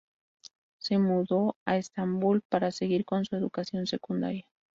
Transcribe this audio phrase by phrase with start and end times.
[0.79, 4.47] Se mudó a Estambul para seguir con su educación secundaria.